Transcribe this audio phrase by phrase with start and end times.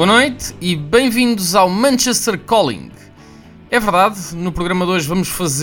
[0.00, 2.90] Boa noite e bem-vindos ao Manchester Calling.
[3.70, 5.58] É verdade, no programa de hoje vamos fazer